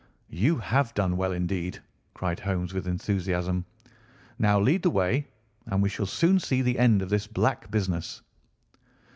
[0.31, 1.77] "You have done well indeed!"
[2.15, 3.65] cried Holmes with enthusiasm.
[4.39, 5.27] "Now lead the way,
[5.67, 8.23] and we shall soon see the end of this black business."